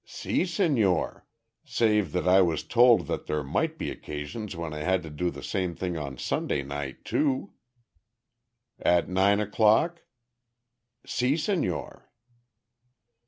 "Si, 0.03 0.41
señor. 0.45 1.21
Save 1.63 2.11
that 2.13 2.27
I 2.27 2.41
was 2.41 2.63
told 2.63 3.05
that 3.05 3.27
there 3.27 3.43
might 3.43 3.77
be 3.77 3.91
occasions 3.91 4.55
when 4.55 4.73
I 4.73 4.79
had 4.79 5.03
to 5.03 5.11
do 5.11 5.29
the 5.29 5.43
same 5.43 5.75
thing 5.75 5.95
on 5.95 6.17
Sunday 6.17 6.63
night, 6.63 7.05
too." 7.05 7.53
"At 8.79 9.07
nine 9.07 9.39
o'clock?" 9.39 10.01
"_Si, 11.05 11.33
señor. 11.33 12.05